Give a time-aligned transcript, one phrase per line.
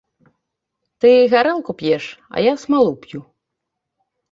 [1.05, 2.03] Ты гарэлку п'еш,
[2.35, 3.19] а я смалу п'ю.